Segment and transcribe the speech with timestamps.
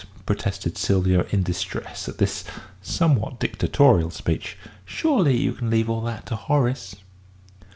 [0.25, 2.43] protested Sylvia, in distress at this
[2.81, 4.57] somewhat dictatorial speech.
[4.83, 6.95] "Surely you can leave all that to Horace!"